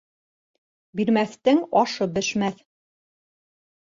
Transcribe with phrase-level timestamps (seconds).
[1.01, 2.67] Бирмәҫтең ашы бешмәҫ